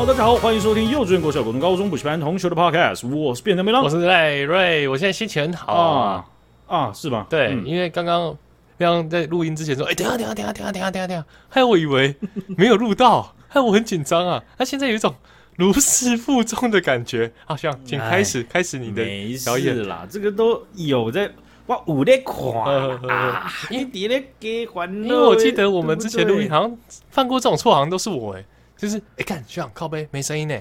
[0.00, 6.26] Hello，大家好，欢迎收听幼稚园、国小、国中、高中补习班同学的 Podcast，我是变成没了，我是赖瑞，我现在心情很好啊，
[6.66, 7.26] 啊，是吧？
[7.28, 8.34] 对，嗯、因为刚刚
[8.78, 12.16] 刚刚在录音之前说，哎、欸，等下等下等下等下等下等下等下，害我以为
[12.56, 15.14] 没有录到，害我很紧张啊，他现在有一种
[15.56, 19.04] 如释负重的感觉，好像，请开始开始你的
[19.44, 21.30] 表演啦，这个都有在。
[21.66, 22.66] 哇，五的款
[23.06, 23.52] 啊！
[23.68, 26.76] 一点的给还，因为我记得我们之前录音好像
[27.10, 28.44] 犯过这种错，好像都是我哎，
[28.80, 30.58] 就是哎，看学长靠背没声音呢，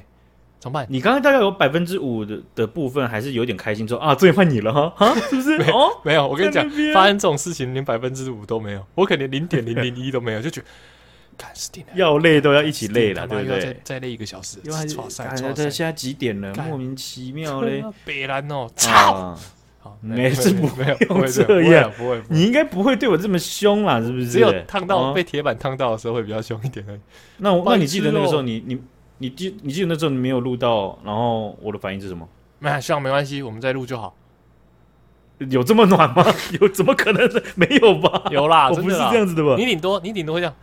[0.60, 0.86] 怎么办？
[0.90, 5.56] 你刚刚大概有百分之五的的部分还是有点开心，说啊，终于换你了哈，啊，是不是？
[5.72, 10.62] 哦，没有，我跟你讲，发生这种事情连百分之五都没有，我可能零点零零一都没有，就觉
[11.38, 11.48] 得，
[11.96, 13.62] 要累都要一起累了，对不对？
[13.62, 15.70] 再再累一个小时，哇塞！
[15.70, 16.54] 现在几点了？
[16.56, 19.38] 莫名其妙嘞， 别来哦，操！
[20.02, 24.28] 没事，不会用这样，不会，你应该不会对我这么凶啦，是不是？
[24.28, 27.00] 只有烫到被铁板烫到的时候会比较凶一点而已。
[27.38, 28.80] 那那你记得那个时候，你你
[29.20, 32.28] 你记你记得那时候你没有录到，然后我的反应是什么？
[32.60, 34.14] 没，这样没关系，我们再录就好。
[35.50, 36.26] 有这么暖吗？
[36.60, 37.30] 有怎么可能？
[37.56, 38.24] 没有吧？
[38.30, 39.56] 有啦，我不是这样子的吧？
[39.58, 40.54] 你顶多你顶多会这样。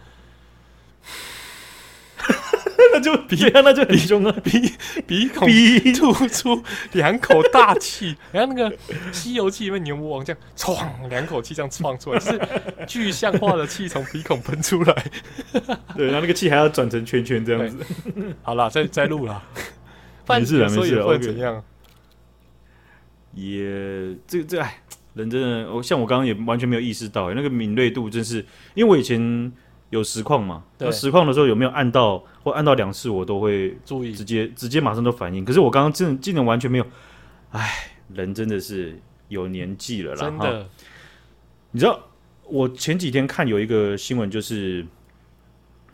[2.97, 4.35] 那就鼻，那就很凶啊！
[4.43, 4.73] 鼻
[5.07, 8.75] 鼻孔鼻吐出两口大气， 然后那个
[9.13, 12.41] 《西游记》里面牛魔王这样闯两口气这样闯出来，就是
[12.87, 15.05] 具象化的气从鼻孔喷出来。
[15.95, 17.85] 对，然后那个气还要转成圈圈这样子。
[18.43, 19.43] 好了，再再录了。
[20.27, 21.07] 没事了，没事了。
[21.07, 21.63] 会怎样？
[23.35, 23.63] 也
[24.27, 24.81] 这这哎，
[25.13, 28.39] 人真的，我像我刚刚也完全没有意识到，那个敏锐度真是，
[28.73, 29.53] 因为我以前。
[29.91, 30.65] 有实况嘛？
[30.79, 35.45] 那，实况的时候有没有按到或按到两次，我都会注意，直接直接马上都反应。
[35.45, 36.87] 可是我刚刚真技能完全没有，
[37.53, 40.23] 哎，人真的是有年纪了啦。
[40.23, 40.69] 真的，
[41.71, 42.01] 你知道
[42.43, 44.85] 我前几天看有一个新闻，就是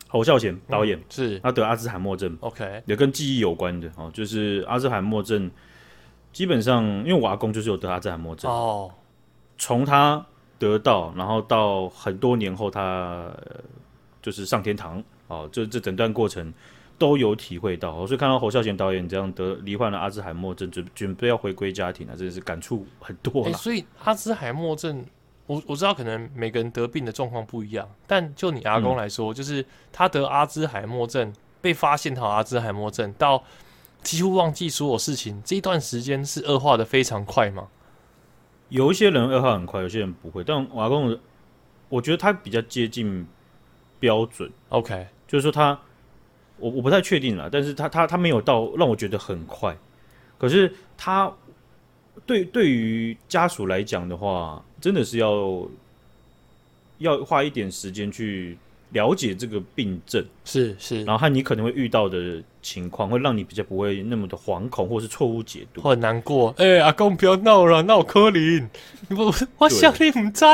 [0.08, 4.10] 侯孝贤导演、嗯、是他得阿兹海默症，OK，也跟记忆有关的哦。
[4.14, 5.50] 就是阿兹海默症，
[6.32, 8.90] 基本上因为我阿公就是有得阿兹海默症哦，
[9.58, 10.24] 从他
[10.58, 13.30] 得到，然后到很多年后他。
[14.22, 16.54] 就是上天堂哦，这这整段过程
[16.96, 23.52] 都有体会到，所以看到侯孝贤导演这样得罹患了阿兹海默症，准准备要回归家庭啊，真的是感触很多了。
[23.52, 23.58] 欸。
[23.58, 25.04] 所以阿兹海默症，
[25.46, 33.42] 我我知道可能每个人得病的状况不一样，但就你阿公来说，嗯、就是他得阿兹海默症，被发现他阿兹海默症，到
[34.04, 37.66] 几乎忘记所有事情，这一段时间是恶化的非常快吗？
[38.68, 41.18] 有一些人恶化很快，有些人不会，但我阿公，
[41.88, 43.26] 我觉得他比较接近。
[44.02, 45.78] 标准，OK，就是说他，
[46.56, 49.76] 我我不太确定了，但是他他他没有到让我觉得很快，
[50.36, 51.32] 可是他
[52.26, 55.68] 对对于家属来讲的话，真的是要
[56.98, 58.58] 要花一点时间去
[58.90, 66.52] 了解这个病症，是是，然后和你可能会遇到的情况，会让你比较不会那么的惶恐，或是错误解读，很难过。
[66.58, 68.68] 哎、欸，阿公不要闹了，闹柯林，
[69.10, 70.44] 我我想你唔知，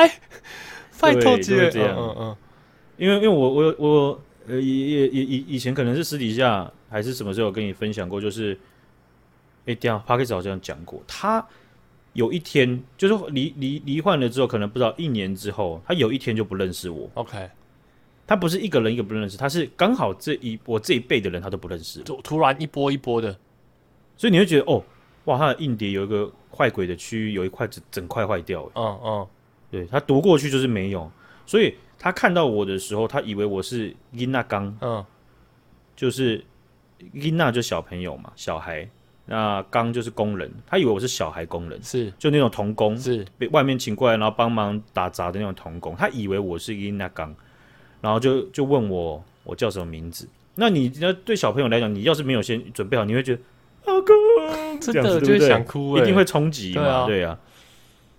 [1.01, 2.37] 拜托姐，这样，嗯嗯。
[2.99, 8.59] 因为，因为我我我呃，也也也以以前可能是私底下还是什么时候有跟你分享过，就是，
[9.67, 11.47] 哎，这样 Parker 好像讲过，他
[12.15, 17.09] 有一天就是离离离换了之后，可能不知道一年之后，他有一天就不认识我。
[17.15, 17.49] OK，
[18.27, 23.39] 他不是一个人一个不认识，他是刚好这一我这一辈的人他都不认识，就突然一波一波的，
[24.17, 24.83] 所以你会觉得哦，
[25.27, 28.69] 哇，他的硬碟有一个坏鬼的区域有一块整整块坏掉。
[28.75, 29.27] 嗯嗯，
[29.71, 31.09] 对他读过去就是没有，
[31.47, 31.75] 所以。
[31.99, 35.05] 他看到我的时候，他以为我是英娜刚，嗯，
[35.97, 36.45] 就是
[37.13, 38.89] 英娜就小朋友嘛，小孩，
[39.27, 47.35] 那刚就是工人，他以为我是小孩工人，是就那种童工，是被外面请过来，然后帮忙打杂的那种童工，他以为我是英娜刚，
[48.01, 50.29] 然后就就问我我叫什么名字。
[50.55, 53.43] 那你要对小朋友来讲，你要是没有先准备好，你会觉得
[53.87, 57.39] 阿公真的就会想哭，一定会冲击嘛，对啊，对啊。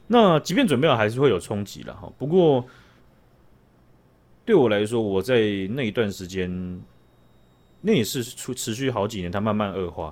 [0.07, 2.11] 那即便准备好，还是会有冲击了哈。
[2.17, 2.65] 不过。
[4.49, 6.49] 对我来说，我在那一段时间，
[7.81, 10.11] 那也是持持续好几年，他慢慢恶化。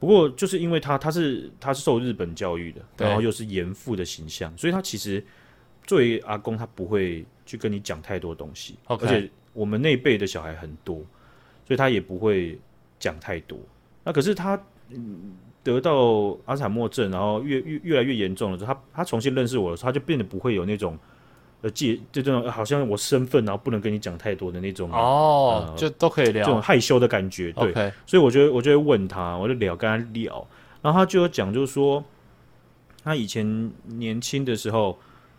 [0.00, 5.24] 不过，就是因为他他是他是受日本教育的，然后又是严父的形象，所以他其实
[5.86, 8.74] 作为阿公，他不会去跟你讲太多东西。
[8.88, 10.96] 而且我们那辈的小孩很多，
[11.64, 12.58] 所以他也不会
[12.98, 13.56] 讲太多。
[14.02, 14.60] 那可是他
[15.62, 20.98] 得到阿兹海默症，然后越越越来越严重了之后，他他重新认识我的时候，他就变得不会有那种。
[21.60, 27.74] 呃，介就这种好像我身份，然后不能跟你讲太多的那种哦，呃、就都可以聊这种害羞的感觉，对。
[27.74, 27.92] Okay.
[28.06, 30.46] 所以我觉得，我就会问他，我就聊，跟他聊，
[30.80, 32.04] 然后他就有讲，就是说
[33.02, 34.96] 他以前年轻的时候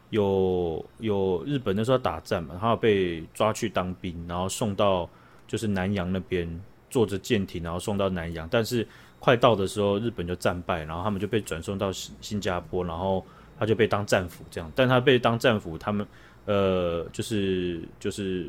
[0.10, 5.10] 有有日本那时候打战嘛，他有被抓去当兵，然后送到
[5.48, 8.86] 就是南洋那边坐着舰艇，然后送到南洋，但是
[9.19, 13.24] 快到的时候，日本就战败，然后他们就被转送到新新加坡，然后
[13.60, 16.08] 他就被当战俘这样，但他被当战俘，他们
[16.46, 18.48] 呃，就是就是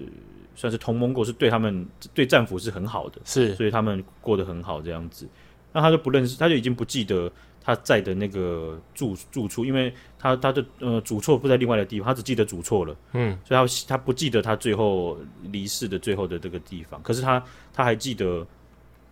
[0.55, 5.29] 算是同盟国是对他们对战俘是很好的，是，所以他们过得很好这样子，
[5.73, 7.31] 那他就不认识，他就已经不记得。
[7.63, 18.45] 他在的那个住住处，因为他他的呃主错不在另外的地方，他只记得主错了，嗯，所以他他不记得他最后离世的最后的这个地方，可是他他还记得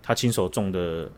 [0.03, 1.11] 他亲手种的，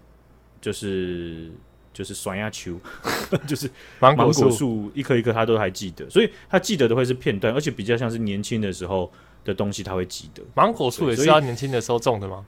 [0.61, 1.53] 就是
[1.93, 2.79] 就是酸芽球，
[3.47, 9.11] 就是芒果树一棵一棵他都还记得，所以他记得的会是片段，而且比较像是年轻的时候
[9.45, 10.43] 的东西，他会记得。
[10.55, 12.45] 芒果树也是他年轻的时候种的吗？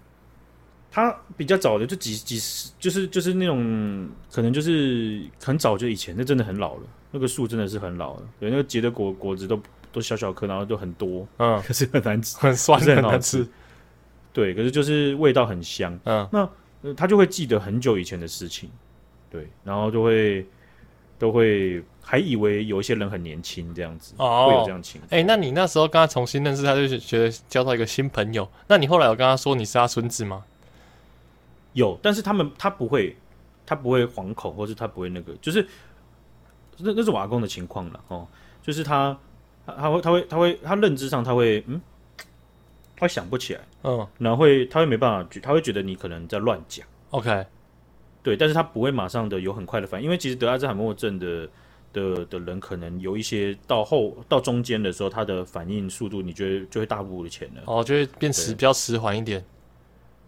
[0.91, 6.83] 他比较早的就几几十，就是就是那种可能就是很早就以前，那真的很老了。
[7.11, 9.61] 那个树真的是很老了，对，那个结的果果子都
[9.91, 13.47] 都小小颗，然后都很多，嗯，可是很难吃， 很酸，很难吃。
[14.33, 15.99] 对，可是就是味道很香。
[16.05, 18.71] 嗯，那他就会记得很久以前的事情，
[19.33, 20.47] 对，然后就会
[21.19, 25.09] 都会还以为有一些人很年轻这样子，哦，会有这样情况。
[25.11, 28.47] 哎、欸，那你那时候跟他重新认识，他就觉得交到一个新朋友。
[28.69, 30.45] 那你后来有跟他说你是他孙子吗？
[31.73, 33.17] 有，但是他们他不会，
[33.65, 35.67] 他不会惶恐，或是他不会那个，就是
[36.77, 38.29] 那那是瓦工的情况了哦，
[38.61, 39.19] 就是他
[39.65, 41.81] 他他会他会他会他认知上他会嗯，
[42.95, 47.47] 他会想不起来，嗯，然后会他会没办法，他会觉得你可能在乱讲，OK，
[48.23, 51.49] 对，但是他不会马上的有很快的反应，因为其实得阿兹海默症的
[51.93, 59.45] 的的人可能有一些到后到中间的时候，他的反应速度你觉得就会大步的前了，哦，就会变迟比较迟缓一点。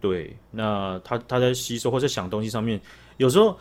[0.01, 2.79] 对，那他他在吸收或者想东西上面，
[3.17, 3.57] 有时候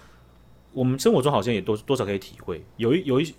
[0.72, 3.34] 我们生活中好像也多多少可以体会，有一有一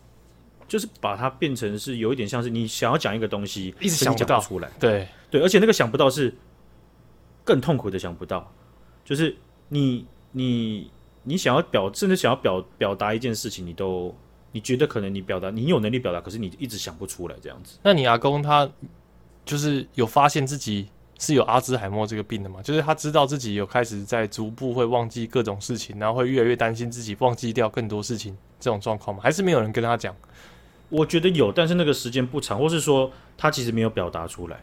[0.68, 5.08] 就是把它变成是有一点像是你想要讲一个东西，一直想不到出来，对。
[5.30, 6.34] 对，而且那个想不到是
[7.44, 8.50] 更痛苦的想不到，
[9.04, 9.36] 就是
[9.68, 10.06] 你
[10.36, 10.92] 你
[11.24, 14.14] 你想要表甚至想要表表达一件事情，你都
[14.52, 17.80] 你觉得可能你表达你有能力表达，可是你一直想不出来这样子。
[17.82, 18.70] 那你阿公他
[19.46, 20.90] 就是有发现自己。
[21.18, 22.62] 是有阿兹海默这个病的吗？
[22.62, 29.24] 就是他知道自己有开始在逐步会忘记各种事情，然后会越来越担心自己忘记掉更多事情这种状况吗？
[29.24, 30.14] 还是没有人跟他讲？
[30.90, 34.62] 我觉得有，但是那个时间不长，或是说他其实没有表达出来。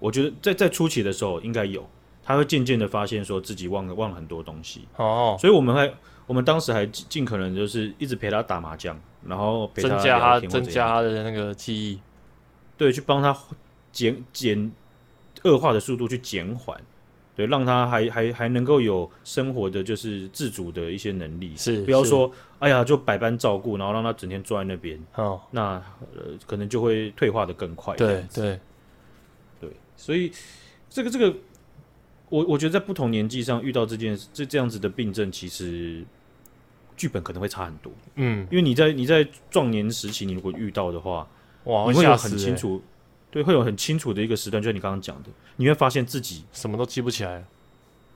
[0.00, 1.88] 我觉得在在初期的时候应该有，
[2.24, 4.86] 他会渐渐的发现说自己忘了忘了很多东西。
[4.96, 5.92] 哦，所以我们还
[6.26, 12.00] 我们当时还尽可能就是一直陪他打麻将，然后增加他增加他的那个记忆，
[12.76, 13.36] 对，去帮他
[13.90, 14.72] 减减。
[15.44, 16.80] 恶化的速度去减缓，
[17.34, 22.30] 对，让他还还还能够有生活的就是自主的一些能力，是，不要说
[22.60, 25.82] 哎呀就百般照顾，然后让他整天坐在那边，哦，那
[26.14, 28.60] 呃可能就会退化的更快，对对。
[29.60, 30.30] 对，所以
[30.88, 31.34] 这个这个，
[32.32, 36.02] 我我觉得在不同年纪上遇到这件这这样子的病症，其实
[36.96, 41.28] 剧本可能会差很多，嗯，因为你在你在壮年时期，你如果遇到的话，
[41.64, 42.82] 哇，你会有很清楚。
[43.30, 47.42] 对，会有很清楚的一个时段，就是你刚刚讲的，你会发现自己什么都记不起来。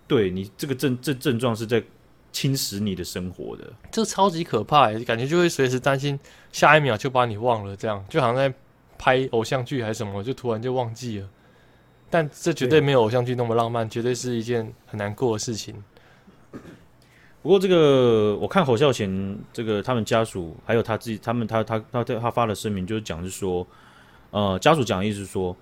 [0.07, 1.83] 对，你这个症症症状是在
[2.32, 6.20] 侵蚀你的生活的，这超级可怕，感觉就会随时担心
[6.53, 8.55] 下一秒就把你忘了，这样就好像在
[8.99, 11.29] 拍偶像剧还是什么，就突然就忘记了。
[12.08, 15.75] 但这绝对没有偶像剧那么浪漫，绝对是一件很难过的事情。
[17.43, 23.67] 不过这个我看侯孝贤这个他们家属还有他自己，他们他他他他，他发了声明，就是讲是说。
[24.32, 25.56] 呃，家属讲的意思是说，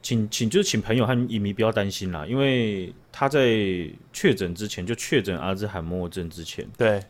[0.00, 3.58] 请请就是请朋友和影迷不要担心啦，因为他在
[4.12, 7.02] 确诊之前就确诊阿兹海默症之前，对，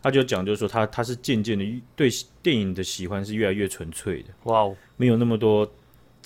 [0.00, 2.08] 他就讲就是说他他是渐渐的对
[2.42, 5.70] 电影的喜欢是越来越纯粹的，哇哦，没有那么多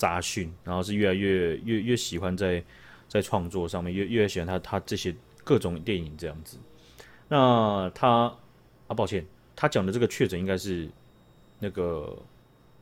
[0.01, 2.63] 杂讯，然后是越来越越越喜欢在
[3.07, 6.57] 在创作上面，越越喜欢他他这些各种电影这样子。
[7.27, 8.33] 那他
[8.87, 10.89] 啊，抱歉，他讲的这个确诊应该是
[11.59, 12.17] 那个。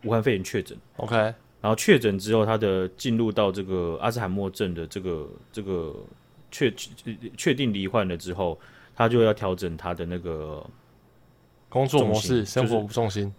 [0.05, 1.13] 武汉肺炎确诊，OK，
[1.59, 5.93] 然后确诊之后，他的进入到这个阿兹海默症的这个这个
[6.49, 6.73] 确
[7.35, 8.57] 确定罹患了之后，
[8.95, 10.65] 他就要调整他的那个
[11.67, 13.29] 工作模式、生活重心。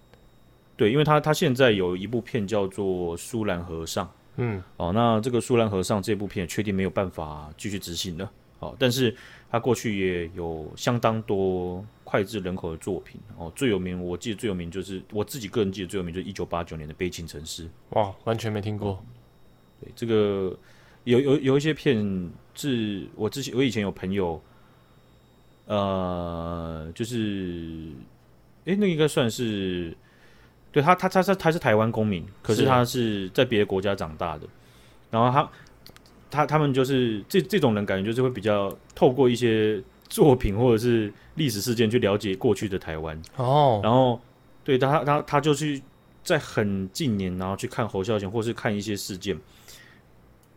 [0.80, 4.06] 对，因为他他现在有一部片叫做《苏兰和尚》，
[4.36, 9.14] 嗯，哦，那这个《苏兰和尚》这部片确定没有办法继续执行了，哦，但是。
[9.52, 19.04] 他过去也有相当多脍炙人口的作品哦，最有名我记得最有名就是我自己个人记得最有名就是一九八九年的《悲情城市》哇，完全没听过。
[19.80, 20.56] 对，这个
[21.02, 24.40] 有有有一些片是我之前我以前有朋友，
[25.66, 27.90] 呃，就是
[28.66, 29.92] 哎，那应该算是
[30.72, 34.46] 对他他他他他是台湾公民，可是他是在别的国家长大的，
[35.10, 35.50] 然后他
[36.30, 43.80] 他他们就是这这种人，感觉就是会比较透过一些作品或者是历史事件去了解过去的台湾哦。
[43.82, 44.20] 然后
[44.62, 45.82] 对他他他就去
[46.22, 49.36] 在很近年，然后去看侯孝贤，或是看一些事件，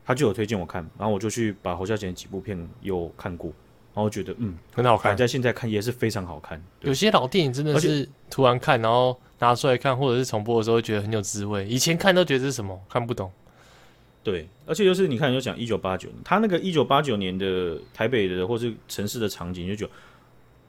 [0.05, 3.51] 他就有推荐我看，然后我就去把侯孝贤几部片有看过，
[3.96, 6.62] 然后觉得嗯很好看，在现在看也是非常好看。
[6.82, 11.67] 有些老电影真的是突然看，然后拿出来看，或者是重播的时候，会觉得很有滋味。
[11.67, 13.29] 以前看都觉得是什么看不懂。
[14.23, 19.91] 对，而且就是你看，就讲一九八九年，他那个一九八九年的台北的或是城市的场景，就觉得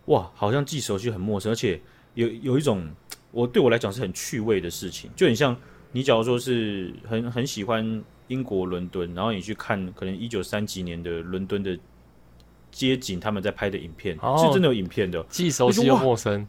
[0.07, 1.81] 哇，好像既熟悉很陌生，而且
[2.15, 2.85] 有有一种
[3.31, 5.57] 我对我来讲是很趣味的事情，就很像
[5.93, 11.79] 你假如说是很很喜欢英国伦敦，然后你去看可能一九三几年的伦敦的
[12.73, 16.45] 街景，他们在拍的影片，哦、是真的有影片的，既熟悉又陌生。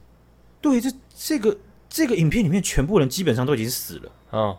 [0.60, 1.56] 对，这这个
[1.96, 4.40] 这个影片里面全部人基本上都已经死了啊。
[4.40, 4.58] 哦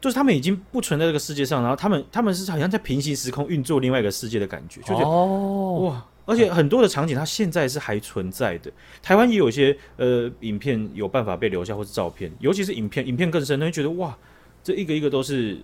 [0.00, 8.70] 就是他们已经不存在这个世界上，然后他们他们是好像在平行时空运作另外一个世界的感觉，就觉得哦哇，而且很多的场景它现在是还存在的。
[9.02, 14.16] 台湾也有一些呃影片有办法被留下，或是照片，尤其是影片，影片更深，那就觉得哇，
[14.62, 15.58] 这一个一个都是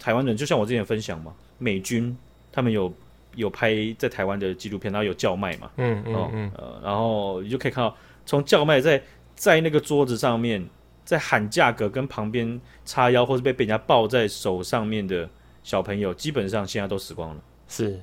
[0.00, 0.36] 台湾人。
[0.36, 2.18] 就像我之前分享嘛，美军
[2.50, 2.92] 他们有
[3.36, 9.00] 有拍在台湾的纪录片，然后有叫卖嘛，嗯嗯嗯，呃，然后你就可以看到从叫卖在
[9.38, 10.68] 在那个桌子上面。
[11.08, 15.26] 在喊价格，跟旁边叉腰或是被被人家抱在手上面的
[15.64, 17.42] 小朋友，基本上现在都死光了。
[17.66, 17.98] 是，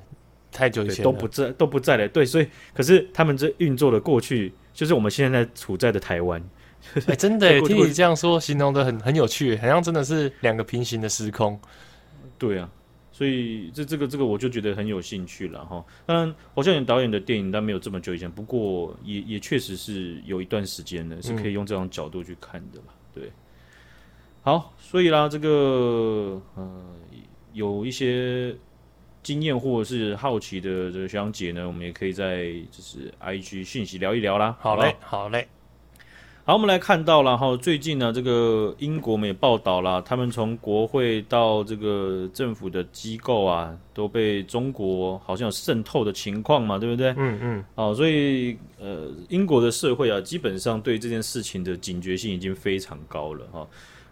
[0.52, 2.08] 太久以前都不在，都不在了。
[2.08, 6.44] 对，所以可是他们这运作的过去，就是我们现在处在的台湾。
[6.96, 11.60] 哎、欸， 真的，听你这样说，形容的很很有趣，好像真的是两个平行的时空。
[12.40, 12.68] 对啊。
[13.16, 15.82] 所以这这个这个我就觉得很有兴趣了哈。
[16.06, 22.82] 当然，侯孝贤导演的电影，但没有这么久以前，不过也也确实是有一段时间呢，是可以用这种角度去看的？
[23.14, 23.32] 对。
[24.42, 26.94] 好，所以啦，这个呃，
[27.54, 28.54] 有一些
[29.24, 34.58] 经验或者是好奇的这个学长姐呢，我们也可以在就是 IG 讯息聊一聊啦。
[34.60, 35.48] 好嘞，好嘞。
[36.48, 47.16] 好，我们来看到了哈，最近呢，这个英国我们也报道了，他们从国会到这个政府的机构啊，都被中国好像有渗透的情况嘛，对不对？
[47.18, 47.66] 嗯嗯。
[47.74, 53.68] 好，所以呃，英国的社会啊，基本上对这件事情的警觉性已经非常高了哈。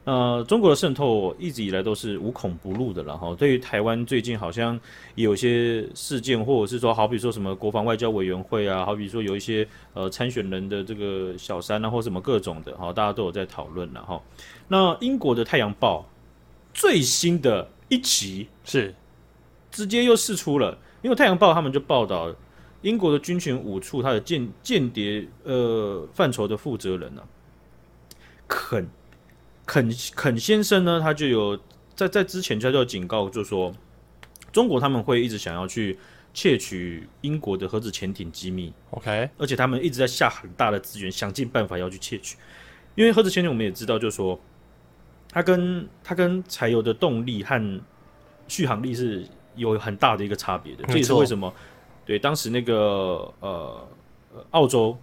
[0.05, 3.33] 呃，中国的渗透一直以来都是无孔不入的了哈。
[3.35, 4.77] 对于台湾最近好像
[5.15, 14.21] 有些事件，或者是说，好比说什么国防外交委员会啊，好比说有一些呃参选人的这个小三啊，或什么各种的哈，大家都有在讨论了哈。
[14.67, 16.05] 那英国的《太阳报》
[16.77, 18.93] 最新的一期是
[19.71, 22.29] 直接又试出了，因为《太阳报》他们就报道
[22.81, 27.23] 英国的军情五处他的间间谍呃范畴的负责人呢、啊，
[28.49, 28.85] 肯。
[29.65, 31.57] 肯肯先生呢，他就有
[31.95, 33.73] 在在之前他就有警告，就说
[34.51, 35.97] 中国他们会一直想要去
[36.33, 42.35] 窃取英国的核子潜艇机密，OK，而且他们一直在下很大的资源，想尽办法要去窃取。
[42.95, 44.39] 因为核子潜艇我们也知道，就是说
[45.31, 47.81] 它跟它跟柴油的动力和
[48.47, 51.53] 续航力是有很大的一个差别的，这也是为什么
[52.05, 53.87] 对当时那个呃
[54.51, 54.97] 澳洲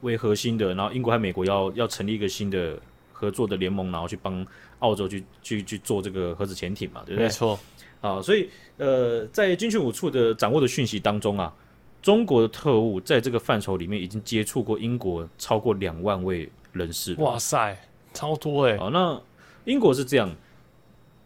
[0.00, 2.80] 为核心的，然后英国和美国要要成立一个新的。
[3.20, 4.46] 合作的联盟，然后去帮
[4.78, 7.24] 澳洲去去去做这个核子潜艇嘛，对不对？
[7.26, 7.58] 没错
[8.00, 8.48] 啊，所以
[8.78, 11.54] 呃，在军情五处的掌握的讯息当中啊，
[12.00, 17.14] 中国的特务在这个范畴里面已经接触过英国超过两万位人士。
[17.18, 17.76] 哇塞，
[18.14, 18.78] 超多哎！
[18.78, 19.20] 好，那
[19.66, 20.34] 英国是这样，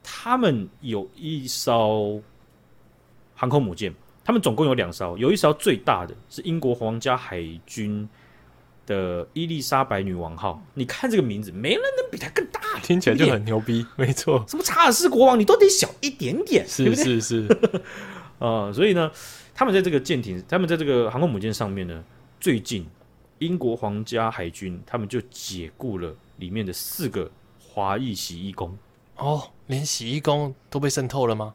[0.02, 2.20] 他们有一艘
[3.36, 8.08] 航空母舰，他们总共有两艘，有一艘最大的是英国皇家海军。
[8.86, 14.44] 的伊丽莎白女王号，你看这个名字，没人能比它更大，听起来就很牛逼， 没错。
[14.46, 17.58] 什么查尔斯国王，你都得小一点点，是是是。
[18.38, 19.10] 呃，所以呢，
[19.54, 22.04] 他们在这个舰艇，他们在这个航空母舰上面呢，
[22.38, 22.86] 最近
[23.38, 28.76] 英国皇家海军他们就解雇了里面的四个华裔洗衣工。
[29.16, 31.54] 哦，连洗衣工都被渗透了吗？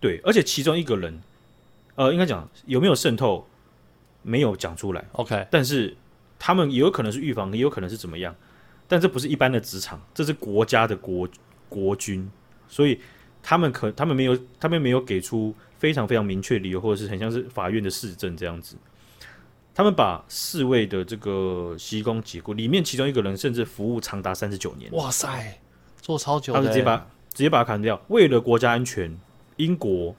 [0.00, 1.22] 对，而且其中一个人，
[1.94, 3.46] 呃，应该讲有没有渗透，
[4.22, 5.04] 没有讲出来。
[5.12, 5.96] OK，但是。
[6.38, 8.34] 他们也有可能是预防，也有可能是怎么样，
[8.86, 11.28] 但这不是一般的职场，这是国家的国
[11.68, 12.30] 国军，
[12.68, 13.00] 所以
[13.42, 18.76] 他们可他们没有，他们没有给出非常非常明确理由，或者是很像是法院的市政这样子。
[19.74, 24.90] 他们把四位的这个西工解雇，里面其中一个人甚至服务长达三十九年。
[24.92, 25.58] 哇塞，
[26.00, 26.96] 做超久的，他是直接把
[27.32, 29.14] 直接把他砍掉，为了国家安全，
[29.56, 30.16] 英国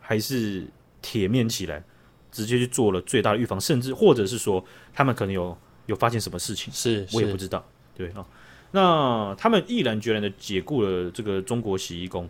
[0.00, 0.66] 还是
[1.00, 1.84] 铁面起来。
[2.32, 7.64] 直接去做了最大的预防，甚至或者是说他们可能有有发现什么事情，是我也不知道。
[7.94, 8.26] 对啊，
[8.72, 12.28] 那他们毅然决然的解雇了这个中国洗衣工，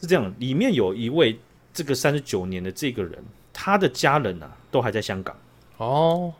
[0.00, 1.36] 是这样，里面有一位
[1.72, 5.34] 这个三十九年的这个人，他的家人啊都还在香港。
[5.78, 6.32] 哦，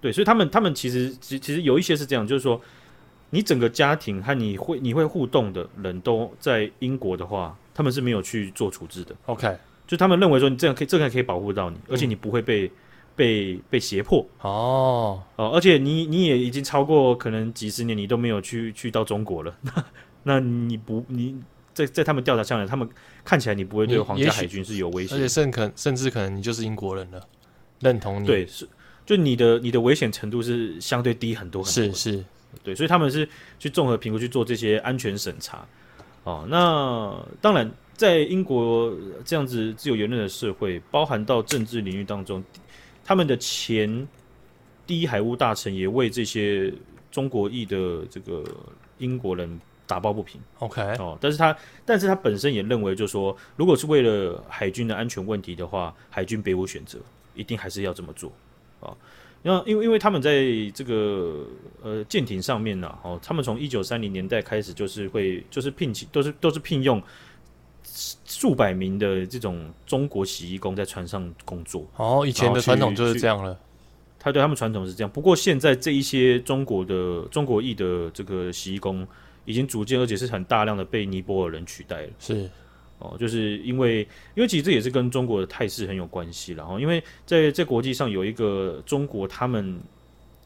[0.00, 2.60] 对，所以他们他们其实其其实有一些是这样，就是说，
[3.30, 9.14] 你整个家庭和你会你会互动的人都在英国的话，他们是没有去做处置的。
[9.26, 12.70] OK，就他们认为说你这样可以这个可以保护到你，而且你不会被、嗯、
[13.16, 14.26] 被被胁迫。
[14.40, 19.84] 哦哦，而且你你也已经超过可能几十年，你都没有去去到中国了， 那
[20.24, 21.36] 那你不你
[21.72, 22.88] 在在他们调查下来，他们
[23.24, 27.20] 看起来你不会对皇家海军是有威胁，而且甚可甚至可能你就是英国人了，
[27.80, 28.26] 认同你。
[28.26, 28.68] 对，是
[29.04, 31.94] 就你的你的危险程度是相对低很多很多。
[31.94, 32.24] 是是，
[32.62, 35.66] 对，所以他们是去综合评估去做这些安全审查。
[36.22, 38.92] 哦，那当然，在英国
[39.24, 42.42] 这样子自由言论的社会，包含到政治领域当中，
[43.04, 44.06] 他们的前
[44.86, 46.72] 第一海务大臣也为这些
[47.10, 48.44] 中国裔的这个
[48.98, 50.40] 英国人打抱不平。
[50.58, 56.98] OK，哦，但是他但是他本身也认为，就是说，如果是为了海军的安全问题的话，海军别无选择，
[57.34, 58.30] 一定还是要这么做
[58.80, 58.88] 啊。
[58.88, 58.96] 哦
[59.46, 60.42] 那因为因为他们在
[60.74, 61.46] 这个
[61.82, 66.98] 呃舰艇上面呢、啊，哦，他们从一九三零年代开始就是会就是聘请都是都是聘用
[67.84, 71.86] 数百名的这种中国洗衣工在船上工作。
[71.96, 73.56] 哦，以前的传统就是这样了。
[74.18, 79.06] 他对他们传统是这样，不过现在这一些中国的中国裔的这个洗衣工
[79.44, 82.08] 已经逐渐而且是很大量的被尼泊尔人取代了。
[82.18, 82.48] 是。
[83.00, 84.00] 哦，就是因为，
[84.34, 89.78] 因为其实这也是跟中国的态势很有关系，然后因为在在国际上有一个中国他们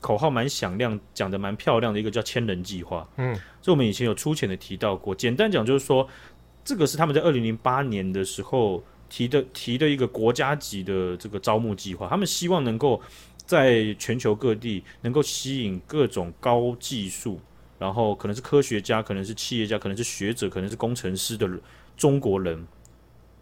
[0.01, 3.07] 口号蛮响亮，讲的蛮漂亮的一个叫“千人计划”。
[3.19, 5.15] 嗯，所以我们以前有粗浅的提到过。
[5.15, 6.09] 简单讲就是说，
[6.69, 12.07] 这个是他们在二零零八年的时候提的提的一个国家级的这个招募计划。
[12.07, 13.01] 他们希望能够
[13.47, 17.41] 在全球各地能够吸引各种高技术，
[17.79, 21.49] 然后可能是科学家，可能是企业家，可能是学者，可能是工程师的。
[21.97, 22.65] 中国人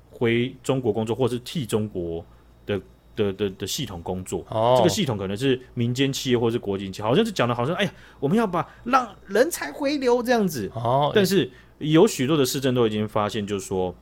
[0.09, 2.25] 回中国工作，或是替中国
[2.65, 2.81] 的
[3.15, 4.47] 的的的系统工作。
[4.49, 10.71] 哦，这个系统可能是民间企业，或者是国营企业，好像是讲的，好像哎呀，我们要把让人才回流这样子。
[10.75, 13.95] 哦，但是有许多的市政都已经发现，就是说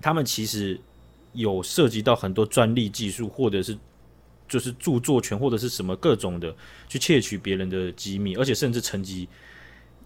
[0.00, 0.80] 他们其实
[1.32, 3.76] 有涉及到很多专利技术，或者是
[4.48, 6.54] 就是著作权，或者是什么各种的
[6.88, 9.28] 去窃取别人的机密，而且甚至层级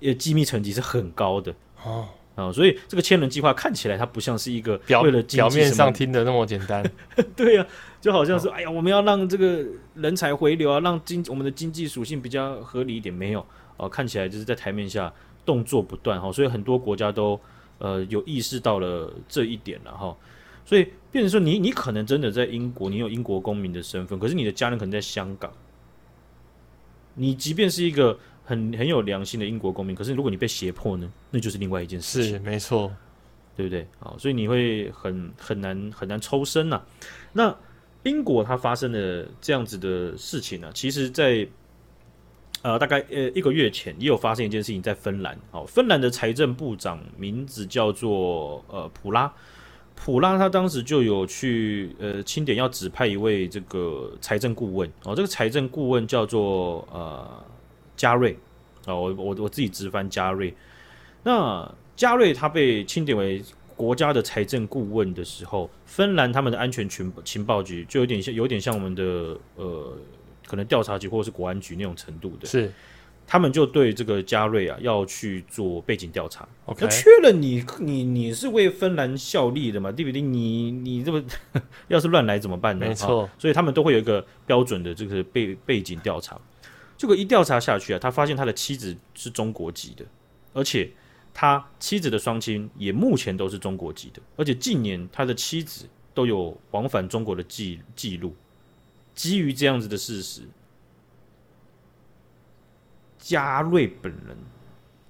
[0.01, 1.55] 呃机密层级是很高的。
[1.83, 2.09] 哦。
[2.37, 6.85] 啊、哦，所以这个千人计划看起来它不像是一个表为了表面上听的那么简单，
[7.37, 7.67] 对呀、啊，
[8.01, 17.39] 就好像是、哦、哎呀，我们要让这个人才回流啊，让经我们的经济属性比较合理一点，没有哦，看起来就是在台面下动作不断哈、哦，所以很多国家都
[17.79, 20.17] 呃有意识到了这一点了哈、哦，
[20.65, 25.53] 所以变成说你你可能真的在英国，你有英国公民的身份，可是你的家人可能在香港，
[27.15, 28.19] 你即便是一个。
[28.47, 32.33] 很很有良心的英国公民，可是如果你被胁迫呢，那就是另外一件事情。
[32.33, 32.93] 是没错，
[33.57, 33.89] 对不对？
[33.99, 36.87] 啊，所以你会很很难很难抽身呐、啊。
[37.33, 37.57] 那
[38.03, 41.49] 英国它发生的这样子的事情呢、啊，其实在
[42.65, 45.39] 呃大概呃一个月前也有发生一件事情，在芬兰。
[45.53, 49.33] 哦，芬兰的财政部长名字叫做呃普拉，
[49.95, 54.91] 普拉他当时就有去呃钦点要指派一位这个财政顾问。
[55.05, 57.45] 哦，这个财政顾问叫做呃。
[57.97, 58.37] 加瑞
[58.87, 60.53] 啊，我我我自己直翻加瑞。
[61.23, 63.41] 那加瑞他被钦点为
[63.77, 69.97] 国家的财政顾问的时候，芬兰他们的安全情情报局就有点像，有点像我们的呃，
[70.47, 72.47] 可能调查局或者是国安局那种程度的。
[72.47, 72.73] 是，
[73.27, 76.89] 他们就对这个加瑞啊要去做背景调查，要 Okay.
[76.89, 79.91] 确认你你你是为芬兰效力的嘛？
[79.91, 80.21] 对不对？
[80.21, 81.23] 你你这么
[81.89, 82.87] 要是乱来怎么办呢？
[82.87, 86.39] 没错，所以他们都会有一个标准的这个背背景调查。
[86.97, 90.05] 这个一调查下去啊，他发现他的妻子是中国籍的，
[90.53, 90.91] 而且
[91.33, 98.35] 他妻子的双亲也目前都是中国籍的，而且近年他的妻子都有往返中国的记记录。
[99.15, 100.43] 基于这样子的事实，
[103.19, 104.37] 加瑞本人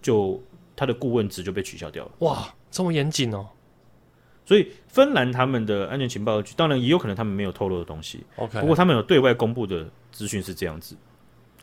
[0.03, 0.43] 就
[0.77, 2.13] 他的顾问职就被取消掉了。
[2.21, 3.49] 哇，这么严谨哦！
[4.47, 8.25] 所以芬兰他们的安全情报局，当然也有可能他们没有透露的东西。
[8.37, 10.97] OK，不过他们有对外公布的资讯是这样子。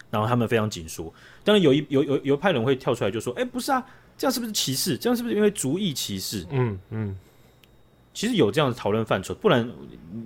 [0.10, 1.06] 然后他们非常紧缩，
[1.42, 3.82] 当然有一有有有派人会跳出来就说：“哎，不是啊，
[4.18, 4.98] 这样是不是歧视？
[4.98, 7.18] 这样是不是因为族裔歧视？”嗯嗯，
[8.14, 9.72] 其实有这样的讨论范畴，不然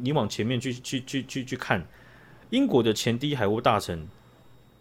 [0.02, 1.86] 你往前面去去去去去看，
[2.50, 4.08] 英国的前第一海务大臣。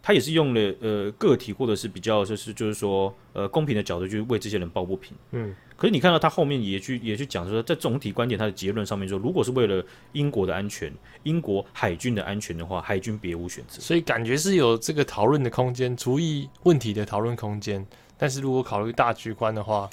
[0.06, 13.80] 他也是用了呃个体或者是比较就是就是说呃公平的角度去为这些人抱不平，嗯，可是你看到他后面也去也去讲说，在总体观点他的结论上面说，如果是为了英国的安全，英国海军的安全的话，海军别无选择。
[13.80, 17.82] 所以感觉是有这个讨论的空间，族裔问题的讨论空间。
[18.18, 19.88] 但是如果考虑大局观的话，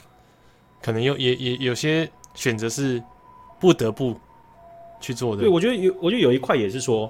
[0.82, 3.02] 可能有也也有些选择是
[3.62, 4.20] 不得不
[5.00, 5.44] 去做的。
[5.44, 7.10] 对，我觉得有，我觉得有一块也是说。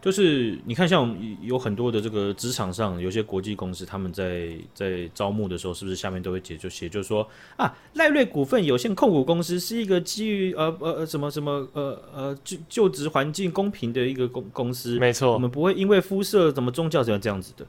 [0.00, 17.66] 就是你看，像有很多的这个职场上，有些国际公司，他们在在招募的时候，是不是下面都会写就写，就是说啊，赖瑞股份有限控股公司是一个基于呃呃什么什么呃呃就就职环境公平的一个公公司，没错，我们不会因为肤色、怎么宗教怎样这样子的。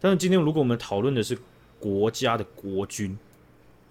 [0.00, 1.36] 但是今天如果我们讨论的是
[1.78, 3.18] 国家的国军，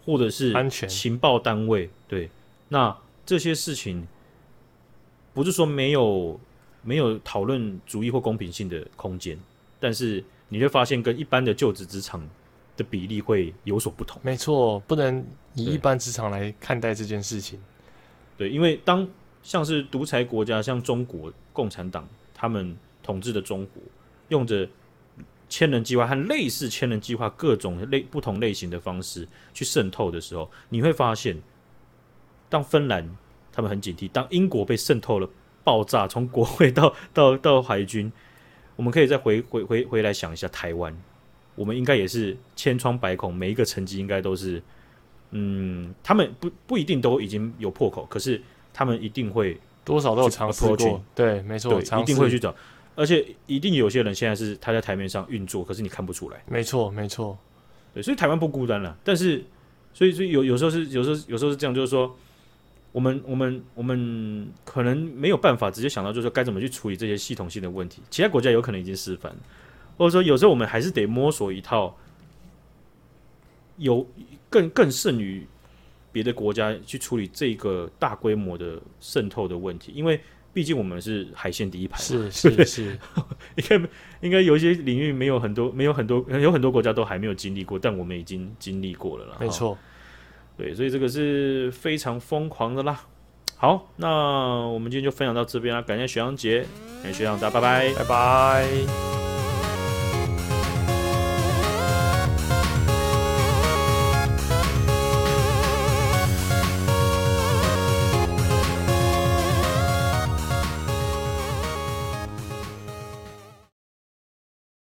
[0.04, 2.32] 或者是安全情报单位，对，
[2.70, 4.08] 那这些事情
[5.36, 6.40] 不是说没有。
[6.82, 9.38] 没有讨论主义或公平性的空间，
[9.80, 12.26] 但是你会发现跟一般的就职职场
[12.78, 14.22] 的比例会有所不同。
[14.24, 17.60] 没错，不能以一般职场来看待这件事情。
[18.38, 19.08] 对，因为当
[19.44, 23.82] 像是独裁国家，像中国共产党他们统治的中国，
[24.30, 24.68] 用着
[25.50, 31.42] 千人计划和类似千人计划各种类不同类型的方式去渗透的时候，你会发现，
[32.48, 33.10] 当芬兰
[33.52, 35.30] 他们很警惕，当英国被渗透了。
[35.68, 38.10] 爆炸，从国会到 到到海军，
[38.78, 40.98] 我们可以再回回回回来想一下台湾，
[41.56, 44.64] 我们应该也是千疮百孔，每一个层级应该都是，
[45.32, 48.42] 嗯，他们不不一定都已经有破口，可是
[48.74, 52.56] 他们一定会多少都有尝试过，对，没错，一定会去找，
[52.96, 57.38] 而且一定有些人现在是他在台面上运作，可是你看不出来，没错没错，
[57.94, 59.44] 对，所以台湾不孤单了，但是
[59.92, 62.16] 所以所以有有时候是有时候有时候是这样，就是说。
[62.92, 68.02] 我们我们我们可能没有办法直接想到，就是说该怎么去处理这些系统性的问题。
[68.10, 69.36] 其他国家有可能已经示范，
[69.98, 71.96] 或者说有时候我们还是得摸索一套
[73.78, 74.08] 有
[74.50, 75.46] 更更胜于
[76.12, 79.92] 别的国家去处理这个大规模的渗透的问题。
[79.94, 80.20] 因为
[80.52, 83.00] 毕竟我们是海鲜第一排，是 是是，
[83.58, 83.82] 应该
[84.22, 89.78] 应该有一些领域没有很多没有很多有很多国家都还没有经历过，但我们已经经历过了啦，没错。
[90.58, 93.02] 对，所以这个是非常疯狂的啦。
[93.56, 94.08] 好，那
[94.68, 96.66] 我们今天就分享到这边啦，感谢学长姐，
[97.04, 99.17] 感谢学长大家，拜拜，拜拜。